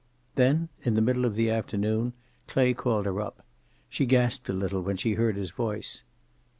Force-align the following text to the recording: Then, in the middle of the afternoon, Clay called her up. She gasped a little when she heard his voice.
Then, 0.33 0.69
in 0.81 0.95
the 0.95 1.01
middle 1.03 1.25
of 1.25 1.35
the 1.35 1.51
afternoon, 1.51 2.13
Clay 2.47 2.73
called 2.73 3.05
her 3.05 3.21
up. 3.21 3.45
She 3.87 4.07
gasped 4.07 4.49
a 4.49 4.51
little 4.53 4.81
when 4.81 4.97
she 4.97 5.13
heard 5.13 5.35
his 5.35 5.51
voice. 5.51 6.03